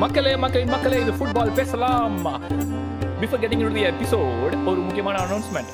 [0.00, 2.16] மக்களே மக்களே மக்களே இது ஃபுட்பால் பேசலாம்.
[3.20, 5.70] Before getting to the episode ஒரு முக்கியமான அனௌன்ஸ்மெண்ட்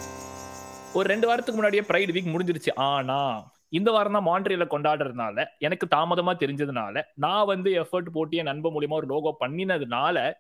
[0.99, 2.73] ஒரு ரெண்டு வாரத்துக்கு முன்னாடியே ப்ரைட் வீக் முடிஞ்சிருச்சு.
[2.75, 3.19] ஆனா
[3.79, 8.99] இந்த வாரம் தான் மாண்ட்ரியல கொண்டாடுறதுனால எனக்கு தாமதமா தெரிஞ்சதுனால நான் வந்து எஃபர்ட் போட்டு என் நண்பன் மூலியமா
[9.01, 10.33] ஒரு லோகோ பண்ணினதுனால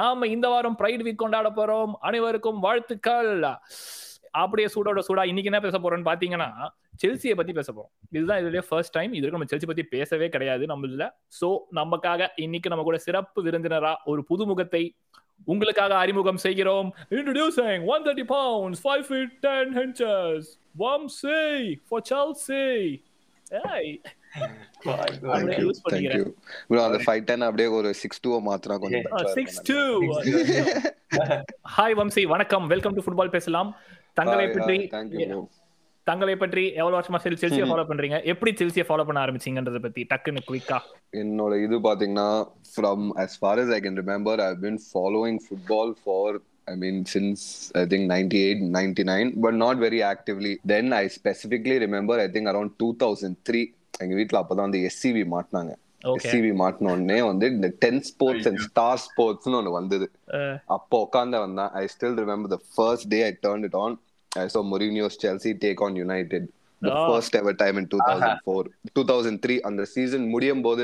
[0.00, 1.92] நாம இந்த வாரம் ப்ரைட் வீக் கொண்டாட போறோம்.
[2.00, 3.34] அனைவருக்கும் வாழ்த்துக்கள்.
[4.42, 6.50] அப்படியே சூடோட சூடா இன்னைக்கு என்ன பேச போறோம்னு பாத்தீங்கன்னா
[7.02, 10.86] செல்சியை பத்தி பேச போறோம் இதுதான் இதுலயே ஃபர்ஸ்ட் டைம் இது நம்ம செல்சி பத்தி பேசவே கிடையாது நம்ம
[10.90, 11.06] இதுல
[11.40, 11.48] சோ
[11.80, 14.84] நமக்காக இன்னைக்கு நம்ம கூட சிறப்பு விருந்தினரா ஒரு புதுமுகத்தை
[15.52, 16.88] உங்களுக்காக அறிமுகம் செய்கிறோம்.
[17.18, 20.40] Introducing 130 pounds 5 feet 10 inches.
[20.80, 21.40] Vamsi
[21.88, 22.76] for Chelsea.
[23.64, 23.84] Hey.
[24.84, 26.28] Thank you, use thank பண்ணிக்கிறேன் you.
[26.68, 31.24] Bro, அந்த ஃபைவ் டென் அப்படியே ஒரு சிக்ஸ் டூ மாத்தினா கொஞ்சம் better ஆ சிக்ஸ் இருக்கும் டூ
[31.76, 32.66] ஹாய் வம்சி வணக்கம்.
[32.74, 33.70] வெல்கம் டு ஃபுட்பால் பேசலாம்.
[34.20, 34.78] தங்களை பற்றி
[36.06, 38.16] தங்களை பற்றி எவ்வளவு வருஷமா செல் செல்சியை ஃபாலோ பண்றீங்க?
[38.32, 40.78] எப்படி செல்சியை ஃபாலோ பண்ண ஆரம்பிச்சீங்கன்றத பத்தி டக்குன்னு குவிக்கா
[41.20, 42.28] என்னோட இது பாத்தீங்கன்னா
[42.72, 46.24] from as far as I can remember I've been following football for
[46.72, 47.40] I mean since
[47.80, 50.52] I think 98 99 but not very actively.
[50.72, 53.64] Then I specifically remember I think around 2003
[54.04, 55.72] எங்க வீட்ல அப்பதான் வந்து எஸ்சிவி மாட்டினாங்க.
[56.14, 60.06] எஸ்சிவி மாட்டின உடனே வந்து இந்த டென் ஸ்போர்ட்ஸ் அண்ட் ஸ்டார் ஸ்போர்ட்ஸ்னு ஒன்று வந்தது.
[60.76, 63.94] அப்போ உட்காந்து வந்தேன் I still remember the first day I turn it on
[64.33, 66.47] I saw Mourinho's Chelsea take on United
[66.81, 66.99] the Oh.
[67.07, 70.83] First ever time in two thousand four two thousand three அந்த season முடியும் போது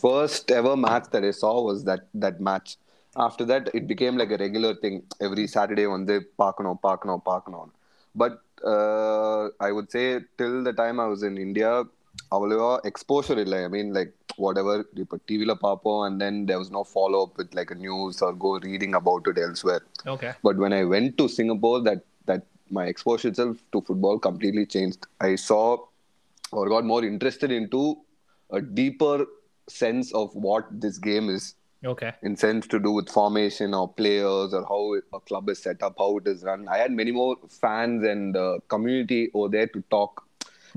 [0.00, 2.72] first ever match that I saw was that that match
[3.16, 7.70] after that it became like a regular thing every Saturday வந்து பார்க்கணும் பார்க்கணும் பார்க்கணும்
[8.14, 8.38] but
[9.60, 10.02] I would say
[10.40, 11.70] till the time I was in India
[12.36, 16.74] அவ்வளவா exposure இல்லை I mean like what ever இப்போ டிவியில் பார்ப்போம் and then there was
[16.76, 20.72] no follow up with like news or go reading about it elsewhere okay But when
[20.72, 25.07] I went to Singapore, that that my exposure itself to football completely changed.
[25.19, 25.63] I saw
[26.51, 27.81] or got more interested into
[28.51, 29.25] a deeper
[29.69, 31.43] sense of what this game is
[31.91, 34.81] okay in sense to do with formation or players or how
[35.17, 36.67] a club is set up, how it is run.
[36.75, 40.11] I had many more fans and uh, community over there to talk.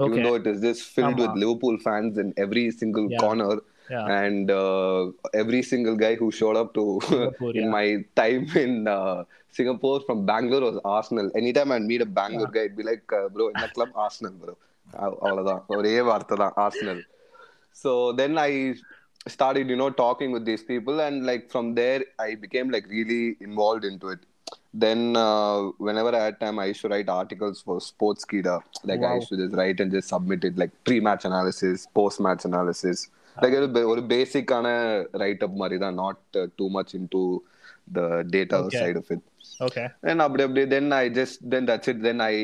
[0.07, 3.23] Even though it is just filled with Liverpool fans in every single Yeah.
[3.25, 3.53] corner,
[3.90, 4.08] Yeah.
[4.22, 5.00] and uh,
[5.34, 7.76] every single guy who showed up to Singapore, in yeah.
[7.78, 7.86] my
[8.20, 9.18] time in uh,
[9.58, 11.30] Singapore from Bangalore was Arsenal.
[11.36, 14.34] Anytime I'd meet a Bangalore guy, it'd be like, uh, bro, in the club, Arsenal,
[14.44, 14.56] bro.
[15.06, 17.02] அவ்- அவ்வளவுதான் ஒரே வார்த்தை தான் Arsenal
[17.82, 18.52] so then I
[19.28, 23.24] started you know talking with these people and like from there i became like really
[23.48, 24.22] involved into it
[24.84, 25.58] then uh,
[25.88, 28.56] whenever i had time i used to write articles for sports Kida.
[28.90, 29.18] like i Wow.
[29.20, 33.00] used to just write and just submit it like pre-match analysis post-match analysis
[33.43, 34.67] like ஒரு ஒரு பேசிக்கான
[35.23, 36.23] write up மாதிரி தான் not
[36.59, 37.23] too much into
[37.97, 38.01] the
[38.35, 38.59] data.
[38.81, 39.25] Side of it
[39.65, 42.37] okay and அப்படி அப்படி then I just then that's it then I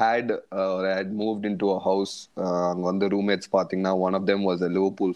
[0.00, 4.16] had uh, or I had moved into a house uh, அங்க வந்து roommates பாத்தீங்கன்னா one
[4.20, 5.12] of them was a Liverpool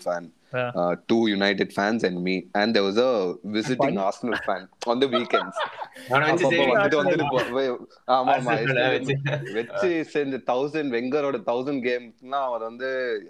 [0.51, 3.11] fan uh, two United fans and me and there was a
[3.55, 4.03] visiting Fun.
[4.05, 5.57] Arsenal fan on the weekends
[6.09, 7.79] அவனை வச்சு அப்பப்போ saving வந்துட்டு Arsenal வந்துட்டு போ- வே-
[8.17, 9.15] ஆமா ஆமா Arsenal அ வச்சு.
[9.57, 12.89] வச்சு செஞ்ச தௌசண்ட் வெங்கரோட தௌசண்ட் கேம்ஸ்னா அவர் வந்து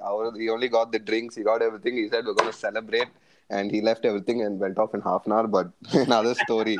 [0.10, 3.12] அவர் he only got the drinks he got everything he said we're going to celebrate
[3.50, 5.68] and he left everything and went off in half an hour but
[6.06, 6.78] another story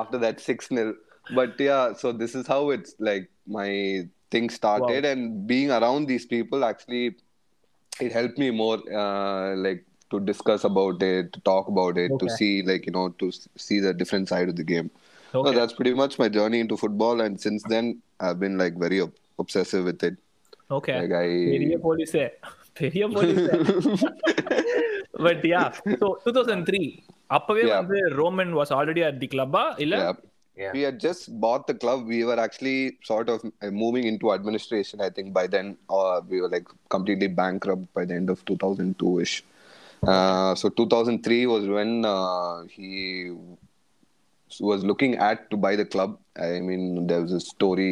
[0.00, 0.90] after that 6 nil
[1.30, 3.26] but yeah so this is how it's like
[3.58, 3.68] my
[4.32, 7.04] thing started and being around these people actually
[8.00, 9.82] it helped me more uh, like
[10.12, 12.36] to discuss about it to talk about it to Okay.
[12.38, 14.88] see like you know to s- see the different side of the game
[15.32, 17.86] so okay that's pretty much my journey into football and since then
[18.24, 20.16] i've been like very ob- obsessive with it
[20.70, 22.26] okay like i பெரிய போலீஸே
[22.80, 23.56] பெரிய போலீஸே
[25.26, 25.62] but yeah
[26.02, 26.84] so 2003
[27.36, 27.76] அப்பவே Yeah.
[27.80, 29.94] வந்து Roman was already at the கிளப்பா இல்ல
[30.59, 30.73] yeah.
[30.73, 35.01] We had just bought the club we were actually sort of uh, moving into administration
[35.01, 39.41] i think by then or we were like completely bankrupt by the end of 2002ish
[40.07, 43.31] uh, so 2003 was when uh, he
[44.59, 47.91] was looking at to buy the club i mean there was a story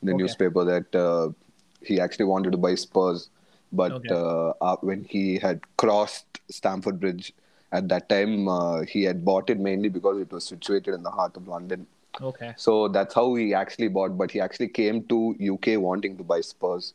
[0.00, 0.22] in the Okay.
[0.22, 1.28] newspaper that uh,
[1.82, 3.30] he actually wanted to buy spurs
[3.72, 4.10] but Okay.
[4.10, 7.32] uh, uh, when he had crossed stamford bridge
[7.72, 11.10] at that time uh, he had bought it mainly because it was situated in the
[11.20, 11.86] heart of london
[12.29, 15.17] Okay so that's how he actually bought, but he actually came to
[15.53, 16.85] UK wanting to buy Spurs.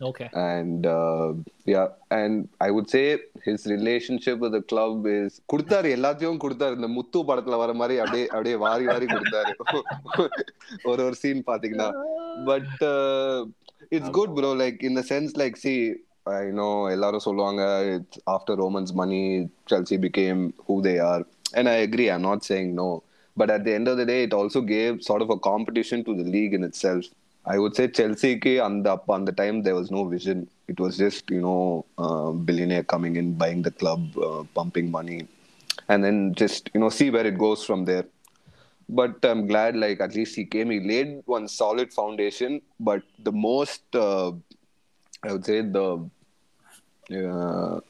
[0.00, 1.28] Okay And uh,
[1.72, 1.86] yeah,
[2.18, 2.34] and
[2.66, 3.04] I would say
[3.46, 8.26] his relationship with the club is கொடுத்தாரு எல்லாத்தையும் கொடுத்தாரு இந்த முத்து படத்துல வர மாதிரி அப்படியே
[8.34, 9.52] அப்படியே வாரி வாரி கொடுத்தாரு
[10.90, 11.88] ஒரு ஒரு சீன் பாத்தீங்கன்னா
[12.50, 12.76] but
[13.96, 15.74] it's good bro like in the sense like see
[16.36, 17.62] I know எல்லாரும் சொல்லுவாங்க
[17.96, 19.20] it's after Roman's money
[19.72, 21.22] Chelsea became who they are
[21.58, 22.88] and I agree I not saying no
[23.40, 26.14] But at the end of the day it also gave sort of a competition to
[26.20, 27.08] the league in itself
[27.46, 28.32] I would say Chelsea
[28.68, 30.38] அந்த அப்ப அந்த time there was no vision.
[30.72, 31.60] It was just you know
[32.04, 35.20] uh, billionaire coming in, buying the club, uh, pumping money.
[35.88, 38.06] and then just you know see where it goes from there.
[38.88, 40.70] But I'm glad, like at least he came.
[40.70, 42.62] He laid one solid foundation.
[42.80, 44.32] But the most, uh,
[45.22, 46.08] I would say, the
[47.10, 47.80] uh,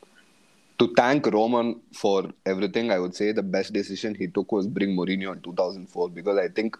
[0.83, 4.97] to thank Roman for everything, I would say the best decision he took was bring
[4.97, 6.77] Mourinho in 2004 because I think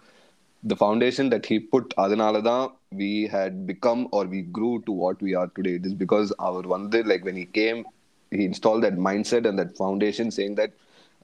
[0.63, 5.35] the foundation that he put Adanalada, we had become or we grew to what we
[5.35, 5.75] are today.
[5.75, 7.85] It is because our one day, like when he came,
[8.31, 10.71] he installed that mindset and that foundation saying that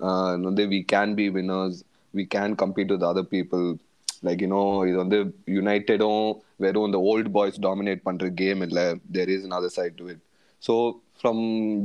[0.01, 3.79] uh, we can be winners, we can compete with other people.
[4.25, 5.17] Like you know இது வந்து
[5.55, 6.27] யுனைடெடும்
[6.63, 8.79] வெறும் இந்த volt boys dominate பண்ற game இல்ல
[9.15, 10.19] there is another side to it
[10.67, 10.73] so
[11.21, 11.37] from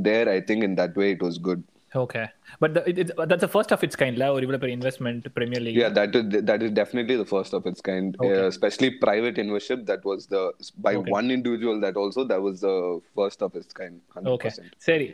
[0.03, 1.63] there i think in that way it was good
[1.93, 2.25] Okay,
[2.61, 5.25] but the, it, it, that's the first of its kind, la, or even a investment
[5.35, 5.77] Premier League.
[5.77, 8.29] yeah that is that is definitely the first of its kind Okay.
[8.43, 10.43] uh, especially private investorship that was the
[10.87, 11.11] by Okay.
[11.11, 12.77] one individual that also that was the
[13.19, 14.53] first of its kind 100% okay
[14.89, 15.09] சரி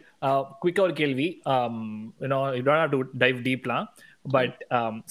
[0.64, 1.28] குயிக்காக ஒரு கேள்வி
[2.24, 3.86] you know you don't have to dive டீப்லாம்
[4.36, 4.58] but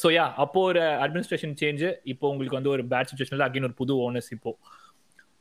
[0.04, 1.84] so yeah அப்போ ஒரு administration change
[2.14, 4.54] இப்போ உங்களுக்கு வந்து ஒரு பேட் சுச்சுவேஷனில் அகைன் ஒரு புது ஓனர்ஸ் இப்போ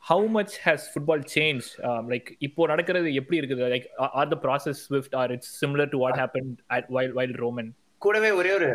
[0.03, 1.65] how much has football change
[2.11, 3.63] like இப்போ நடக்கிறது எப்படி இருக்குது?
[3.73, 3.87] Like
[4.19, 6.49] are the process swift are it's similar to what happen
[6.97, 7.69] while while Roman
[8.05, 8.69] கூடவே ஒரே ஒரு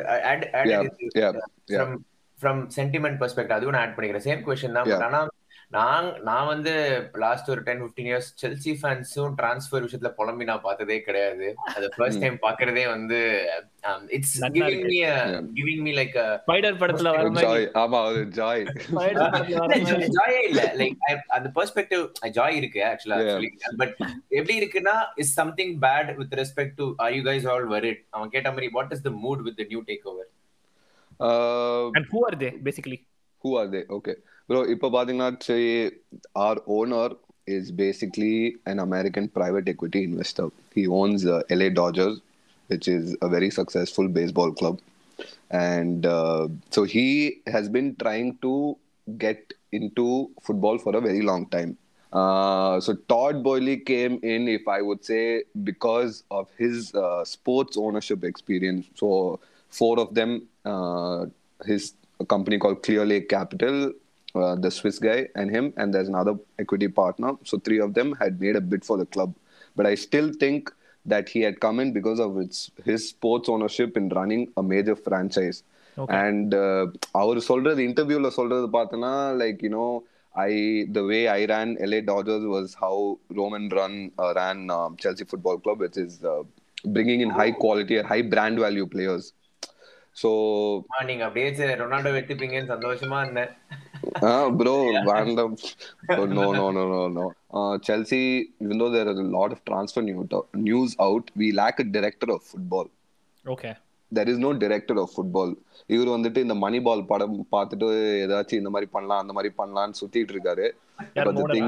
[1.71, 1.94] ஃப்ரம்
[2.38, 4.26] ஃப்ரம் சென்டிமெண்ட் பெர்ஸ்பெக்ட் அதுவும் நான் ஆட் பண்ணிக்கிறேன்.
[4.29, 4.88] சேம் கொஸ்டின் தான்.
[4.93, 5.21] பட் ஆனா
[5.69, 6.73] நான் நான் வந்து
[7.13, 11.55] லாஸ்ட் ஒரு டென் ஃபிஃப்டீன் இயர்ஸ் செல்சி ஃபேன்ஸும் டிரான்ஸ்ஃபர் விஷயத்துல புலம்பி நான் பார்த்ததே கிடையாது.
[11.75, 13.19] அது ஃபர்ஸ்ட் டைம் பாக்குறதே வந்து
[14.09, 14.85] it's giving.
[14.85, 14.99] Me.
[15.59, 16.17] Giving me like
[16.47, 17.65] spider படத்துல வர மாதிரி.
[17.83, 18.21] ஆமா அது
[18.99, 20.11] மாதிரி.
[20.19, 20.75] ஜாயே இல்ல.
[20.77, 22.05] லைக் அந்த பெர்ஸ்பெக்டிவ்
[22.39, 23.19] ஜாய் இருக்கு ஆக்சுவலா.
[23.77, 23.97] பட்
[24.29, 28.49] எப்படி இருக்குன்னா is something bad with respect to are you guys all worried அவன் கேட்ட
[28.51, 30.31] மாதிரி what is the mood with the new take over
[31.93, 33.01] and who are they basically
[33.45, 33.81] Who are they?
[33.97, 34.15] Okay.
[34.50, 35.64] Bro, இப்போ பாத்தீங்கன்னா say
[36.44, 37.10] our owner
[37.58, 38.36] is basically
[38.72, 40.48] an American private equity investor.
[40.78, 42.16] He owns uh, LA Dodgers,
[42.72, 44.80] which is a very successful baseball club.
[45.50, 47.08] And uh, so he
[47.48, 48.78] has been trying to
[49.18, 51.78] get into football for a very long time.
[52.12, 57.78] Uh, so Todd Boyle came in, if I would say, because of his uh, sports
[57.78, 58.88] ownership experience.
[58.96, 59.40] So
[59.70, 61.26] four of them, uh,
[61.66, 61.94] his
[62.28, 63.94] company called Clear Lake Capital,
[64.36, 67.31] uh, the Swiss guy, and him, and there's another equity partner.
[67.44, 69.31] So three of them had made a bid for the club.
[69.76, 70.72] But I still think
[71.06, 74.96] that he had come in because of its his sports ownership in running a major
[74.98, 75.60] franchise.
[75.98, 76.18] Okay.
[76.26, 76.86] And uh,
[77.22, 79.12] அவர் சொல்றது இன்டர்வியூல சொல்றது பார்த்தனா
[79.42, 79.86] like you know
[80.36, 80.52] I
[80.98, 82.96] the way I ran LA Dodgers was how
[83.40, 86.44] Roman run uh, ran um, Chelsea Football Club, which is uh,
[86.96, 89.26] bringing in high quality and high brand value players.
[90.22, 90.30] So
[91.10, 93.83] நீங்க அப்படியே சரி, Ronaldo வெத்துப்பீங்கன்னு சந்தோஷமா இருந்தேன் Ah,
[94.51, 95.56] bro, random.
[96.09, 97.29] Oh, no, no, no, no, no.
[97.53, 101.81] Uh, Chelsea, even though there is a lot of transfer new- news out, we lack
[101.81, 102.89] a director of football.
[103.45, 103.75] Okay
[104.15, 105.56] There is no director of football.
[105.87, 107.89] இவர் வந்துட்டு இந்த மணி பால் படம் பார்த்துட்டு
[108.25, 110.71] ஏதாச்சும் இந்த மாதிரி பண்ணலாம் அந்த மாதிரி பண்ணலாம்னு சுத்திட்டு இருக்காரு.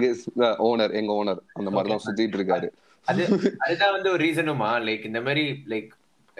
[0.03, 2.69] இஸ் ஓனர் எங்க ஓனர் அந்த மாதிரி தான் சுத்திட்டு இருக்காரு.
[3.05, 5.89] அது அதுதான் வந்து ஒரு ரீசனுமா லைக் இந்த மாதிரி லைக்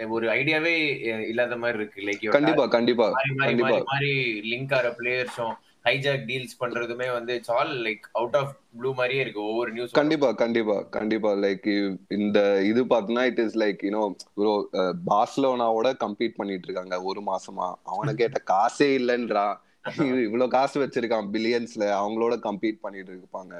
[0.07, 2.01] ஒரு ஐடியாவே இல்லாத மாதிரி இருக்கு.
[2.01, 3.81] லைக் கண்டிப்பா கண்டிப்பா கண்டிப்பா.
[3.85, 5.53] மாறி லிங்க் ஆற பிளேயர்ஸும்
[5.87, 10.29] ஹைஜாக் டீல்ஸ் பண்றதுமே வந்து it's all like out of blue மாதிரியே இருக்கு ஒவ்வொரு நியூஸ் கண்டிப்பா
[10.41, 11.31] கண்டிப்பா கண்டிப்பா.
[11.45, 11.67] லைக்
[12.17, 12.39] இந்த
[12.71, 14.03] இது பார்த்தனா it is like you know
[14.37, 14.53] bro
[15.09, 17.67] பார்சலோனாவோட compete பண்ணிட்டு இருக்காங்க ஒரு மாசமா.
[17.91, 19.47] அவனை கேட்ட காசே இல்லைன்றா.
[20.01, 23.53] இது இவ்வளவு காசு வச்சிருக்கான் பில்லியன்ஸ்ல அவங்களோட கம்பீட் பண்ணிட்டு இருப்பாங்க.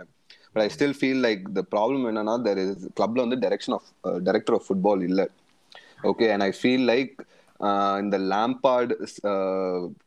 [0.52, 3.88] But I still feel like the problem என்னன்னா தெர் இஸ் கிளப்ல வந்து direction of
[4.28, 5.22] director of football இல்ல.
[6.12, 7.16] Okay and I feel like
[8.04, 8.92] இந்த Lampard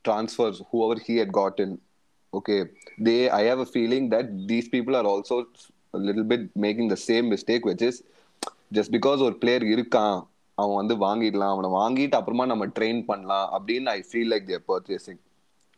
[0.06, 1.74] transfers who our he had got in
[2.33, 2.59] okay
[3.07, 5.35] they i have a feeling that these people are also
[5.93, 8.03] a little bit making the same mistake which is
[8.77, 10.17] just because ஒரு player இருக்கான்
[10.62, 15.21] அவன் வந்து வாங்கிடலாம் அவனை வாங்கிட்டு அப்புறமா நம்ம train பண்ணலாம் அப்படின்னு I feel like there purchasing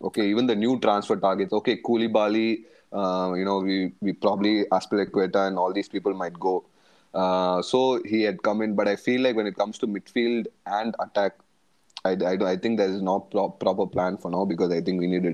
[0.02, 2.50] okay even the new transfer targets okay Koulibaly
[2.94, 6.64] uh, you know we we probably Aspilicueta and all these people might go
[7.14, 10.46] uh, so he had come in but I feel like when it comes to midfield
[10.66, 11.34] and attack
[12.06, 15.00] I, I, I think there is no pro- proper plan for now because I think
[15.00, 15.26] we need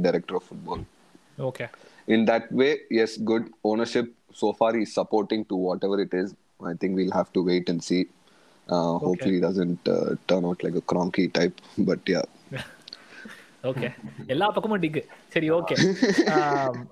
[1.49, 1.67] okay
[2.09, 4.07] in that way, yes, good ownership.
[4.41, 6.29] So far, he's supporting to whatever it is.
[6.61, 8.01] I think we'll have to wait and see.
[8.69, 9.97] Uh, Hopefully, he doesn't uh,
[10.31, 11.57] turn out like a cronky type.
[11.89, 12.27] But yeah,
[13.71, 13.89] okay
[14.33, 14.99] எல்லா பக்கமும் tick
[15.35, 15.77] சரி okay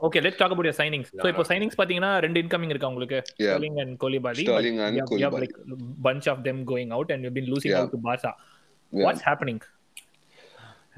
[0.07, 3.19] okay let's talk about your signings so இப்போ signings பாத்தீங்கன்னா ரெண்டு incoming இருக்கா உங்களுக்கு.
[3.35, 4.45] Sterling and Koulibaly.
[5.43, 5.55] லைக்
[6.09, 7.83] bunch of them going out and you've been losing Yeah.
[7.83, 8.33] out to Barca
[8.93, 9.07] Yeah.
[9.07, 9.61] what's happening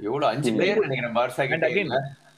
[0.09, 1.69] எவ்வளவு அஞ்சு பிளேயர் நினைக்கிறேன் பார்சா கிட்ட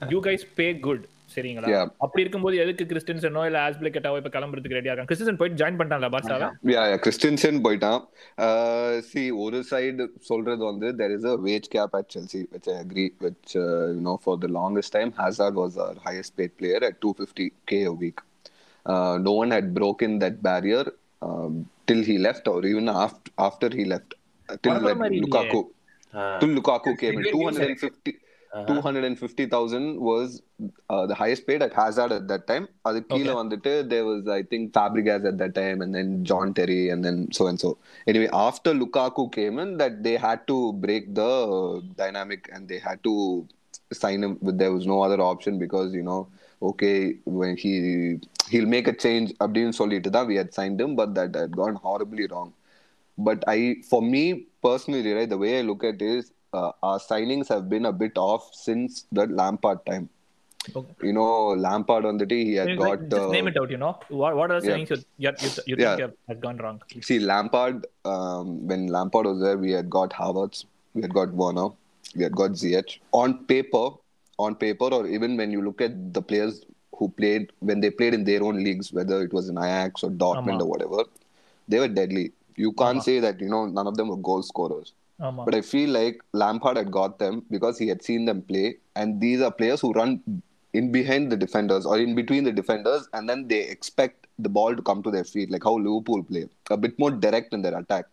[0.01, 1.69] யூ கைஸ் பே குட் சரிங்களா?
[2.05, 5.11] அப்படி இருக்கும்போது எதுக்கு கிறிஸ்டியன்சனோ இல்ல ஆஸ்பிளிகேட்டாவோ இப்ப கிளம்புறதுக்கு ரெடியா இருக்காங்க?
[5.11, 8.01] கிறிஸ்டியன் போய் ஜாயின் பண்ணிட்டான்ல பார்த்தால யா யா கிறிஸ்டியன்சன் போயிட்டான்.
[8.47, 12.77] Uh, சி ஒரு சைடு சொல்றது வந்து there is a wage gap at Chelsea which I
[12.83, 16.99] agree which you know for the longest time Hazard was our highest paid player at
[17.07, 18.19] 250 K a week.
[18.87, 20.85] Uh, no one had broken that barrier
[21.23, 21.53] um,
[21.87, 24.11] till he left or even after after he left.
[24.49, 25.61] Uh, till like, Lukaku.
[26.41, 27.27] till Lukaku came in.
[27.33, 28.15] 250
[28.53, 28.67] Uh-huh.
[28.67, 30.43] 250,000 was
[30.89, 32.65] uh, the highest paid at Hazard at that time.
[32.89, 36.83] அது கீழே வந்துட்டு there was I think Fabregas at that time and then John Terry
[36.93, 37.71] and then so and so.
[38.13, 41.31] Anyway, after Lukaku came in that they had to break the
[42.03, 43.15] dynamic and they had to
[44.01, 46.21] sign him but there was no other option because you know
[46.71, 46.97] okay
[47.39, 47.73] when he
[48.51, 52.27] he'll make a change Abdin Solita, we had signed him but that had gone horribly
[52.33, 52.53] wrong.
[53.29, 53.59] But I
[53.91, 54.25] for me
[54.69, 57.93] personally right the way I look at it is uh, our signings have been a
[57.93, 60.09] bit off since the Lampard time.
[60.77, 60.95] Okay.
[61.03, 63.09] You know, Lampard on the day he had got.
[63.09, 64.77] just uh, name it out you know what, what are the yeah.
[64.77, 65.33] you, you,
[65.67, 65.97] you, Yeah.
[65.97, 70.11] think have, has gone wrong See, Lampard, um, when Lampard was there, we had got
[70.11, 71.69] Havertz, we had got Werner,
[72.15, 72.99] we had got Ziyech.
[73.13, 73.91] On paper,
[74.39, 78.13] on paper, or even when you look at the players who played when they played
[78.13, 80.65] in their own leagues, whether it was in Ajax or Dortmund Ama.
[80.65, 81.05] or whatever,
[81.69, 82.33] they were deadly.
[82.57, 83.03] You can't Ama.
[83.03, 84.93] say that you know none of them were goal scorers.
[85.21, 89.21] But I feel like Lampard had got them because he had seen them play, and
[89.21, 93.29] these are players who run in behind the defenders or in between the defenders, and
[93.29, 96.77] then they expect the ball to come to their feet, like how Liverpool play, a
[96.77, 98.07] bit more direct in their attack.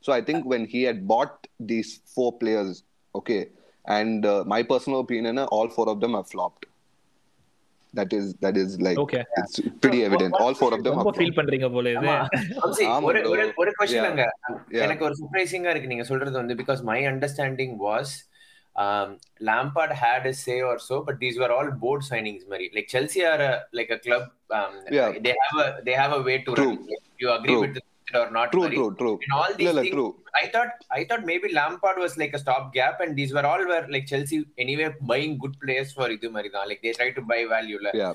[0.00, 2.84] So I think when he had bought these four players,
[3.14, 3.48] okay,
[3.86, 6.66] and uh, my personal opinion, all four of them have flopped.
[7.96, 9.20] That is that is like Okay.
[9.40, 10.32] it's pretty evident.
[10.44, 11.36] All four of them ரொம்ப feel.
[11.38, 12.12] பண்றீங்க போல இது
[13.08, 13.20] ஒரு.
[13.56, 14.82] ஒரு Yeah.
[14.84, 18.14] எனக்கு ஒரு சர்ப்ரைசிங்கா இருக்கு நீங்க சொல்றது வந்து because my understanding was
[19.50, 23.22] Lampard had a say or so but these were all board signings மாதிரி like Chelsea
[23.32, 23.44] are
[23.78, 24.28] like a club
[24.96, 25.10] Yeah.
[25.26, 26.72] They have a they have a way to True.
[26.72, 26.78] run
[27.18, 27.28] you
[28.18, 29.14] or not True, true, true.
[29.26, 30.10] in all these இல்ல things true.
[30.34, 33.84] I thought I thought maybe Lampard was like a stopgap, and these were all were
[33.94, 37.40] like Chelsea anyway buying good players for இது மாதிரி தான் like they try to buy
[37.54, 38.14] value ல Yeah.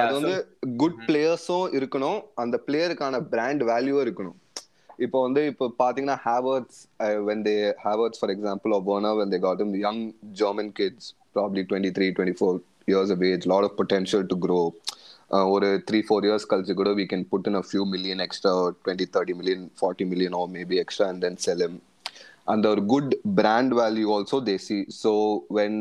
[0.00, 0.34] அது so, வந்து
[0.82, 1.06] good Mhm.
[1.06, 4.36] பிளேயர்ஸும் இருக்கணும் அந்த பிளேயருக்கான brand வேல்யூவும் இருக்கணும்
[5.04, 6.80] இப்போ வந்து இப்போ பாத்தீங்கன்னா Havertz
[7.28, 7.54] when they
[7.84, 10.02] Havertz for example of one when they got young
[10.40, 14.60] German kids probably twenty three twenty four years of age lot of potential to grow
[15.53, 18.51] ஒரு த்ரீ ஃபோர் இயர்ஸ் கழிச்சு கூட we can put in a few million extra
[18.83, 21.75] twenty thirty million forty million or maybe extra and then sell him
[22.51, 23.07] and the good
[23.39, 25.11] brand value also they see so
[25.57, 25.73] when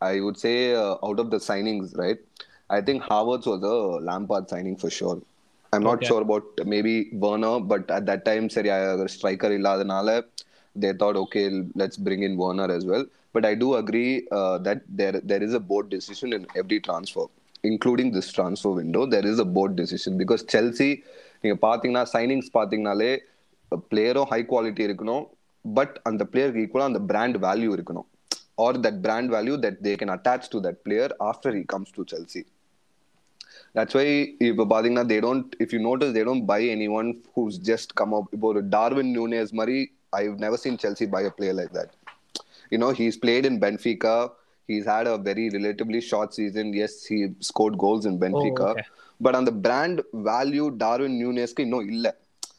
[0.00, 2.20] i would say uh, out of the signings right
[2.76, 5.18] i think Havertz was a lampard signing for sure
[5.72, 6.08] i'm not Okay.
[6.08, 8.70] sure about maybe werner but at that time சரி
[9.16, 10.08] striker இல்லாதனால
[10.76, 11.44] they thought okay
[11.80, 15.54] let's bring in werner as well but i do agree uh, that there there is
[15.60, 16.80] a board decision in every
[17.60, 20.90] transfer including this transfer window there is a board decision because chelsea
[21.40, 23.10] நீங்க பாத்தீங்கன்னா signings பாத்தீங்கனாலே
[23.90, 25.24] பிளேயரும் high quality இருக்கணும்
[25.64, 28.06] but அந்த பிளேயருக்கு ஈக்குவலா அந்த brand value இருக்கணும்
[28.64, 32.04] or that brand value that they can attach to that player after he comes to
[32.12, 32.42] Chelsea
[33.74, 34.06] that's why
[34.48, 38.14] இப்போ பாத்தீங்கன்னா they don't if you notice they don't buy any one who's just come
[38.20, 39.78] up இப்போ ஒரு Darwin Nunez மாதிரி
[40.20, 41.94] I never seen Chelsea buy a player like that
[42.72, 44.30] you know he's played in Benfica.
[44.71, 46.73] he's had a very relatively short season.
[46.81, 48.59] Yes, he scored goals in oh, Benfica.
[48.59, 48.83] Oh, okay.
[49.19, 52.13] But on the brand value, Darwin Nunes, no, illa.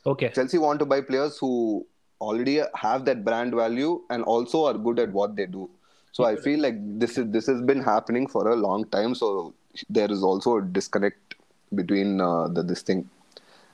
[0.06, 0.30] Okay.
[0.34, 1.86] Chelsea want to buy players who
[2.20, 5.68] already have that brand value and also are good at what they do.
[6.12, 9.14] So I feel like this is this has been happening for a long time.
[9.14, 9.54] So
[9.88, 11.36] there is also a disconnect
[11.74, 13.08] between uh, the this thing.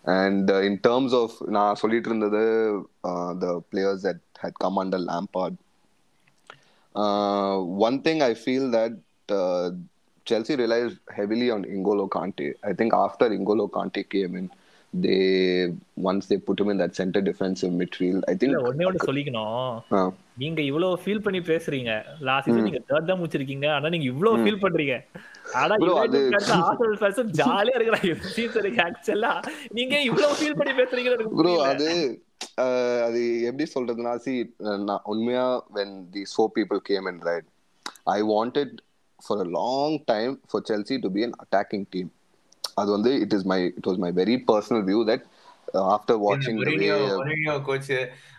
[0.04, 5.59] And uh, in terms of Na uh, the players that had come under Lampard,
[7.02, 8.95] Uh, one thing I feel that
[9.40, 9.67] uh,
[10.28, 12.47] Chelsea relies heavily on Ingolo Kante.
[12.71, 14.47] I think after Ingolo Kante came in,
[15.05, 15.21] they
[16.09, 18.52] once they put him in that center defensive midfield, I think.
[18.71, 20.12] ஒண்ணே ஒண்ணு சொல்லிக்கணும்.
[20.43, 21.93] நீங்க இவ்வளவு feel பண்ணி பேசுறீங்க.
[22.28, 23.67] Last season நீங்க third தான் முடிச்சிருக்கீங்க.
[23.76, 24.97] ஆனா நீங்க இவ்வளவு ஃபீல் பண்றீங்க.
[25.62, 28.14] ஆனா ஆர்சனல் ஃபேன்ஸ் ஜாலியா இருக்கிறாங்க.
[28.37, 29.35] சீசனுக்கு ஆக்சுவலா
[29.78, 31.55] நீங்க இவ்வளவு ஃபீல் பண்ணி எனக்கு ப்ரோ.
[31.73, 31.88] அது
[33.07, 34.35] அது எப்படி சொல்றதுன்னா சி
[34.88, 37.47] நான் உண்மையா when these four people came in right
[38.16, 38.71] I wanted
[39.26, 42.09] for a long time for Chelsea to be an attacking team
[42.75, 45.23] அது வந்து it is my it was my very personal view that
[45.75, 47.90] uh, after watching the way Mourinho, Mourinho coach,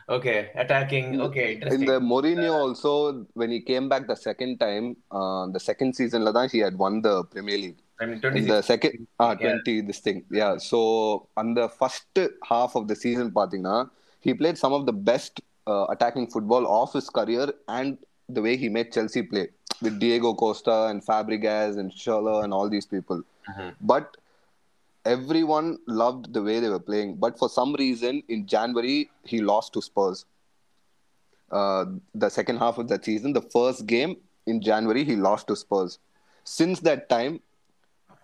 [0.10, 1.86] okay, attacking, okay, in interesting.
[1.86, 6.48] the Mourinho also when he came back the second time uh, the second season la
[6.48, 7.82] he had won the Premier League
[8.48, 10.24] The second ah, 20 this thing.
[10.32, 12.06] Yeah so on the first
[12.48, 13.90] half of the season Patina,
[14.22, 18.56] he played some of the best uh, attacking football of his career and the way
[18.58, 19.50] he made Chelsea play
[19.82, 23.22] with Diego Costa and Fabregas and Schürrle and all these people.
[23.82, 24.18] But
[25.06, 27.16] everyone loved the way they were playing.
[27.16, 30.26] But for some reason in January he lost to Spurs.
[31.52, 35.56] Uh, the second half of that season the first game in January he lost to
[35.56, 36.00] Spurs.
[36.44, 37.42] Since that time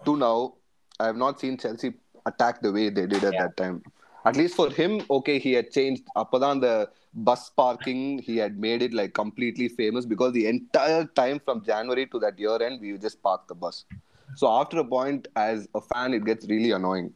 [0.05, 0.55] to now,
[1.00, 1.93] I have not seen Chelsea
[2.25, 3.43] attack the way they did at Yeah.
[3.43, 3.83] that time.
[4.25, 6.03] At least for him, okay, he had changed.
[6.15, 11.39] Appadan the bus parking, he had made it like completely famous because the entire time
[11.39, 13.85] from January to that year end, we just parked the bus.
[14.33, 17.13] So after a point, as a fan, it gets really annoying.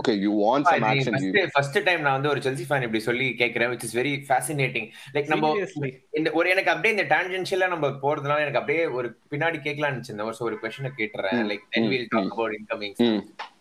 [0.00, 1.14] Okay, you want some action.
[1.18, 4.84] You, first time நான் வந்து ஒரு Chelsea fan இப்படி சொல்லி கேக்குறேன் which is very fascinating
[5.14, 5.48] like நம்ம.
[6.18, 10.46] இந்த ஒரு எனக்கு அப்படியே இந்த டான்ஜென்ஷியலா நம்ம போறதுனால எனக்கு அப்படியே ஒரு பின்னாடி கேட்கலாம்னு நினைச்சேன் ஒரு
[10.48, 12.30] ஒரு கொஸ்டினை கேட்டுறேன் ம், like then we'll talk.
[12.30, 12.94] About incoming.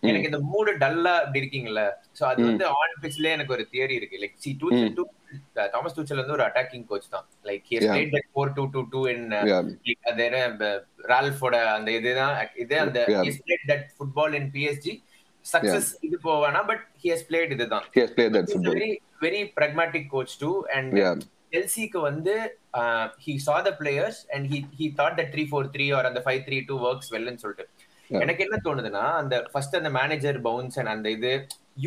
[0.04, 1.84] எனக்கு இந்த மூடு டல்லா அப்படி இருக்கீங்கல்ல
[2.18, 2.46] சோ அது.
[2.50, 4.94] வந்து ஆன் பிச்ல எனக்கு ஒரு தியரி இருக்கு like see hmm.
[4.98, 5.06] To
[5.68, 7.78] Thomas Tuchel வந்து ஒரு அட்டாக்கிங் கோச் தான் like he.
[7.86, 9.28] Played that 4 2 2 2 in
[10.12, 10.70] அது
[11.10, 13.00] ரால்ஃபோட அந்த இதுதான் இது அந்த.
[13.20, 14.96] He played that football in PSG
[15.46, 18.76] success இது போவானா பட் ஹி ஹஸ் பிளேட் இதுதான் he has played that football.
[18.78, 18.92] Very
[19.26, 20.98] very pragmatic coach too and
[21.54, 22.34] செல்சிக்கு வந்து
[23.26, 26.42] he saw the players and he he thought that three four three or அந்த five
[26.48, 27.66] three two works வெல்னு சொல்லிட்டு.
[28.10, 31.32] எனக்கு என்ன தோணுதுன்னா அந்த first அந்த மேனேஜர் பவுன்ஸ் அண்ட் அந்த இது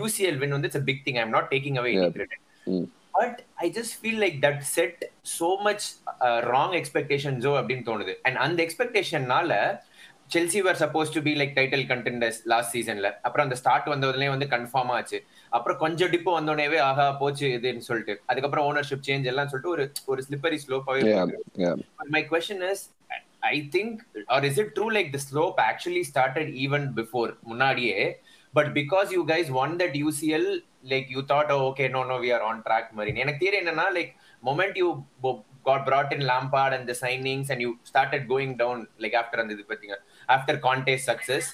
[0.01, 2.11] யூசிஎல் வின் வந்து it's big thing I am not taking away any.
[2.17, 2.43] Credit.
[3.17, 5.01] But I just feel like that set
[5.39, 5.87] so much
[6.55, 9.51] wrong எக்ஸ்பெக்டேஷன்ஸோ அப்படின்னு தோணுது அண்ட் அந்த எக்ஸ்பெக்டேஷன்னால
[10.33, 14.47] Chelsea were supposed to be like title contenders last சீசன்ல அப்புறம் அந்த start வந்ததுலயே வந்து
[14.47, 15.19] confirm ஆச்சு
[15.53, 20.23] அப்புறம் கொஞ்சம் டிப்போ வந்தோடனே ஆஹா போச்சு இதுன்னு சொல்லிட்டு அதுக்கப்புறம் ஓனர்ஷிப் சேஞ்ச் எல்லாம் சொல்லிட்டு ஒரு ஒரு
[20.23, 20.59] slippery
[22.11, 22.81] my question is
[23.43, 23.93] i think
[24.29, 27.97] or is it true like the slope actually started even before munadiye
[28.55, 30.45] but because you guys won that ucl
[30.85, 33.87] like you thought oh okay no no we are on track marine எனக்கு theory என்னன்னா
[34.43, 38.79] moment you bo- got brought in lampard and the signings and you started going down
[38.99, 39.97] like after அந்த இது பாத்தீங்க
[40.36, 41.46] after conte's success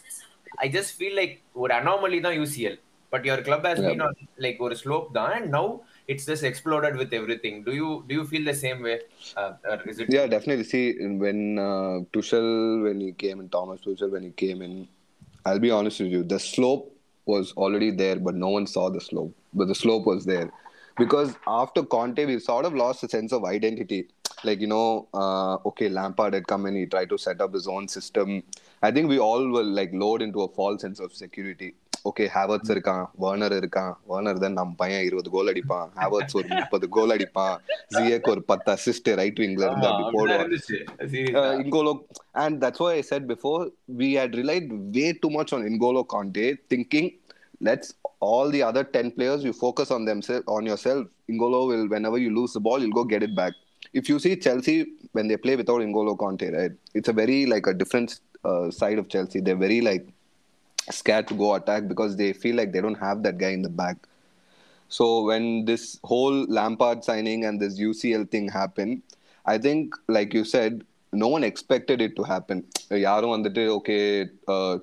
[0.64, 2.76] i just feel like ஒரு anomaly தான் ucl
[3.14, 3.90] but your club has Yeah.
[3.90, 4.14] been on
[4.46, 5.68] like ஒரு slope தான் and now
[6.12, 8.96] it's just exploded with everything do you do you feel the same way
[9.42, 10.66] uh, or is it Yeah, definitely.
[10.72, 10.86] See,
[11.24, 12.48] when uh, Tuchel,
[12.86, 14.74] when he came in, Thomas Tuchel, when he came in,
[15.46, 16.84] I'll be honest with you, the slope
[17.26, 19.32] was already there, but no one saw the slope.
[19.60, 20.48] But the slope was there.
[20.98, 21.30] Because
[21.62, 24.02] after Conte, we sort of lost a sense of identity.
[24.45, 27.67] Like, you know, uh, okay, Lampard had come in, he tried to set up his
[27.67, 28.43] own system.
[28.83, 31.75] I think we all were like lured into a false sense of security.
[32.09, 36.87] Okay Havertz இருக்கான் Werner இருக்கான் Werner தான் நம்ம பையன் இருபது கோல் அடிப்பான் Havertz ஒரு முப்பது
[36.97, 37.57] கோல் அடிப்பான்
[37.95, 40.55] ஜியக் ஒரு பத்து அசிஸ்ட் ரைட் விங்ல இருந்து அப்படி போடுவான்
[41.41, 41.95] uh,
[42.43, 43.61] and that's why I said before
[44.01, 47.09] we had relied way too much on Ingolo Conte, thinking
[47.69, 47.89] let's
[48.29, 51.03] all the other ten players you focus on themselves on yourself.
[51.33, 53.55] Ingolo will whenever you lose the ball, you'll go get it back.
[53.93, 56.73] if you see Chelsea when they play without Ingolo Conte, right?
[56.95, 59.41] It's a very like a different uh, side of Chelsea.
[59.41, 60.07] They're very like
[60.91, 63.69] scared to go attack because they feel like they don't have that guy in the
[63.69, 63.97] back.
[64.89, 69.03] So when this whole Lampard signing and this UCL thing happened,
[69.45, 72.65] I think like you said, no one expected it to happen.
[72.91, 74.79] Yaro on the day, okay, uh,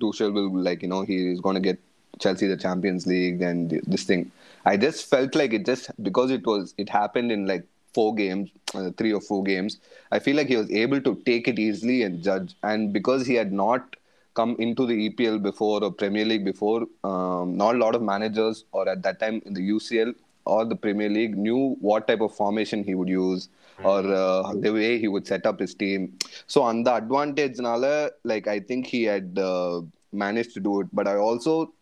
[0.00, 1.78] Tuchel will like you know he is going to get
[2.18, 4.30] Chelsea the Champions League and this thing.
[4.64, 7.64] I just felt like it just because it was it happened in like
[7.98, 9.78] four games, uh, three or four games.
[10.16, 13.34] I feel like he was able to take it easily and judge, and because he
[13.42, 13.96] had not
[14.38, 18.64] come into the EPL before or Premier League before, um, not a lot of managers
[18.72, 20.12] or at that time in the UCL
[20.44, 23.48] or the Premier League knew what type of formation he would use
[23.84, 26.16] or uh, the way he would set up his team.
[26.46, 29.82] So on the advantage, nala, like I think he had uh,
[30.12, 30.88] managed to do it.
[30.92, 31.72] But I also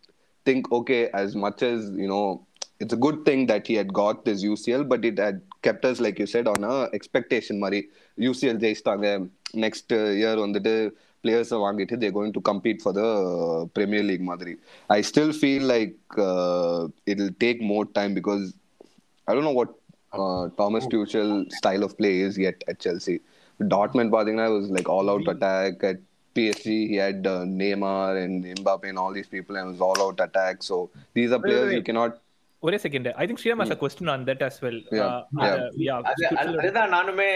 [0.45, 2.46] think okay, as much as you know,
[2.80, 6.00] it's a good thing that he had got this UCL, but it had kept us,
[6.00, 7.60] like you said, on a expectation.
[7.64, 7.80] Mari
[8.18, 9.08] UCL ஜெயிச்சிட்டாங்க
[9.64, 10.74] next uh, year வந்துட்டு
[11.24, 14.54] players வாங்கிட்டு they're going to compete for the uh, Premier League மாதிரி.
[14.96, 15.96] I still feel like
[16.30, 16.80] uh,
[17.12, 18.44] it'll take more time because
[19.28, 19.70] I don't know what
[20.20, 23.16] uh, Thomas Tuchel style of play is yet at Chelsea.
[23.74, 26.00] Dortmund பாத்தீங்கன்னா was like all out attack at
[26.36, 30.00] PSG he had uh, Neymar and Mbappe and all these people and it was all
[30.06, 30.56] out attack.
[30.70, 30.76] So
[31.16, 31.76] these are Wait, players wait.
[31.78, 32.12] you cannot
[32.63, 34.79] ஒரே second I think Sriram has a question on that as well
[36.61, 37.31] அதுதான் நானுமே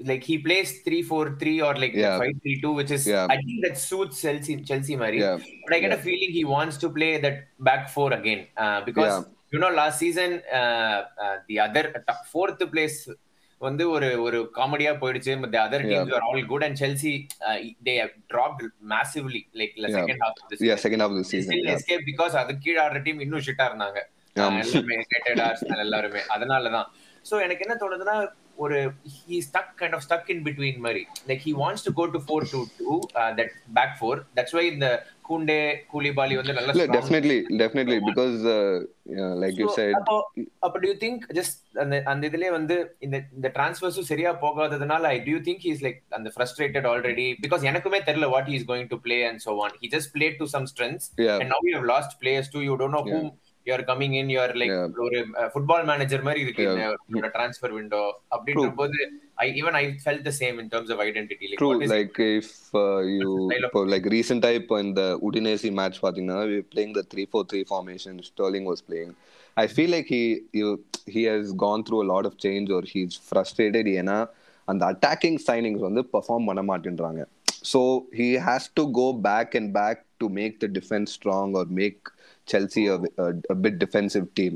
[0.00, 2.16] like he plays three four three or like Yeah.
[2.22, 3.26] Five three two which is Yeah.
[3.34, 6.78] I think that suit Chelsea Chelsea மாதிரி yeah But I get a feeling he wants
[6.84, 9.22] to play that back four again uh, because Yeah.
[9.52, 12.98] you know last season uh, uh, the other uh, fourth place
[13.60, 16.10] வந்து ஒரு ஒரு காமெடியா போயிடுச்சு but the other teams Yeah.
[16.14, 17.12] were all good and Chelsea
[17.48, 17.54] uh,
[17.86, 18.60] they have dropped
[18.92, 19.96] massively like the Yeah.
[20.00, 21.78] second half of the yeah second half of the They season still yeah.
[21.80, 23.98] escape because அது கீழ ஆடுற team இன்னும் ஷிட்டா இருந்தாங்க.
[24.02, 24.12] Uh,
[25.84, 26.88] எல்லாருமே அதனாலதான்
[27.30, 28.16] so எனக்கு என்ன தோணுதுன்னா
[28.64, 28.78] ஒரு
[29.26, 32.98] he stuck kind of stuck in between மாதிரி like he wants to go to 4-2-2
[33.20, 34.88] uh, that back four that's why இந்த
[35.28, 35.58] கூண்டே
[35.92, 37.66] கூலிபாலி வந்து நல்ல இல்ல
[38.54, 38.74] uh,
[39.16, 39.94] yeah, like you So, said
[40.66, 45.18] அப்போ do you think just அந்த அந்த இதுலயே வந்து இந்த இந்த டிரான்ஸ்ஃபர்ஸும் சரியா போகாததுனால ஐ
[45.26, 48.88] do you think he's like அந்த frustrated already because எனக்குமே தெரியல what he is going
[48.94, 51.74] to play and so on he just played to some strengths yeah and now you
[51.78, 53.04] have lost players too you don't know
[53.74, 55.00] are coming in you are like Yeah.
[55.04, 55.18] ஒரு
[55.52, 56.64] football manager மாதிரி இருக்கு.
[57.14, 58.02] இந்த transfer window
[58.36, 58.98] அப்படின்ற போது
[59.34, 61.46] I even I felt the same in terms of identity
[61.94, 66.56] like uh, you style of- for like recent type in the Udinese match, பாத்தீங்கன்னா we
[66.56, 68.22] were playing the three four three formation.
[68.22, 69.12] Sterling was playing.
[69.56, 70.70] I feel like he you,
[71.06, 73.86] he has gone through a lot of change or he's frustrated.
[74.00, 74.16] ஏன்னா
[74.64, 77.22] அந்த attacking signings வந்து perform பண்ண மாட்டேன்றாங்க.
[77.72, 77.80] So
[78.12, 82.00] he has to go back and back to make the defense strong or make
[82.45, 84.53] Chelsea a, a, a bit defensive team.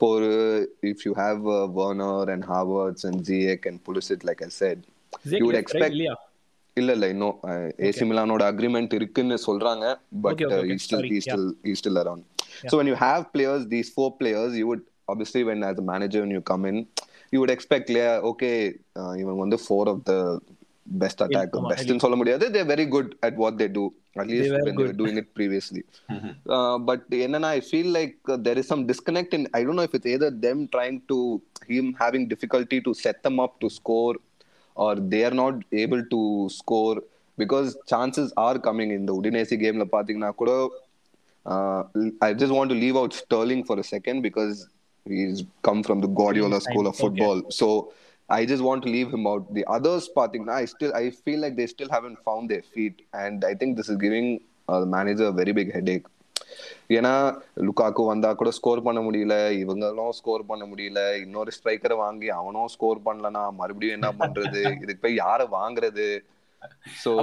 [0.00, 0.58] For uh,
[0.92, 4.78] if you have uh, Werner and Havertz and Ziyech and Pulisic, like I said,
[5.28, 5.82] Zeke you would left, right?
[5.82, 6.14] expect- இல்லையா
[6.76, 7.34] இல்ல இல்ல இன்னும்
[7.88, 9.86] AC மிலானோட agreement இருக்குன்னு சொல்றாங்க
[10.24, 10.70] but Okay, okay, okay.
[10.72, 11.26] he still Sorry, he yeah.
[11.26, 12.22] still he's still around
[12.62, 12.70] Yeah.
[12.70, 16.20] so when you have players these four players you would obviously when as a manager
[16.24, 16.76] when you come in
[17.32, 18.56] you would expect yeah okay
[19.00, 20.18] uh, இவங்க வந்து four of the
[21.02, 23.84] best attack ஆமா, best ன்னு சொல்ல முடியாது they're very good at what they do
[24.20, 24.98] at least were when they were good.
[25.02, 25.82] doing it previously
[26.16, 26.32] Mhm.
[26.56, 29.86] uh, but என்னன்னா I feel like uh, there is some disconnect in I don't know
[29.90, 31.18] if it's either them trying to
[31.72, 34.14] him having difficulty to set them up to score
[34.76, 36.20] or they are not able to
[36.60, 36.96] score
[37.38, 40.52] because chances are coming in the Udinese game la பாத்தீங்கன்னா கூட
[41.52, 41.80] uh,
[42.26, 44.54] I just want to leave out Sterling for a second because
[45.12, 47.24] he's come from the Guardiola school of Okay.
[48.29, 49.43] I just want to leave him out.
[49.53, 52.95] The others பாத்தீங்கன்னா I still I feel like they still haven't found their feet.
[53.13, 54.27] And I think this is giving
[54.67, 56.07] uh, the manager a very big headache.
[56.89, 57.13] ஏன்னா
[57.65, 59.35] லுக்காக்கு வந்தா கூட score பண்ண முடியல.
[59.63, 60.99] இவங்களும் score பண்ண முடியல.
[61.23, 64.61] இன்னொரு ஸ்ட்ரைக்கரை வாங்கி அவனும் ஸ்கோர் பண்ணலனா மறுபடியும் என்ன பண்றது?
[64.83, 66.07] இதுக்கு போய் யார வாங்குறது?
[67.03, 67.13] சோ